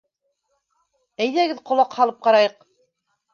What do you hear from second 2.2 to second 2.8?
ҡарайыҡ.